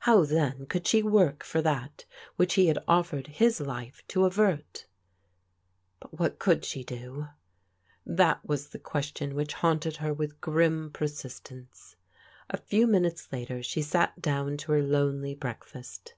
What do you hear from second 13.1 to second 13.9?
later she